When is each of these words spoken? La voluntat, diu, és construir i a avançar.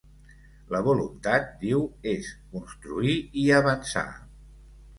La 0.75 0.79
voluntat, 0.87 1.45
diu, 1.65 1.85
és 2.13 2.31
construir 2.55 3.15
i 3.45 3.47
a 3.55 3.63
avançar. 3.65 4.07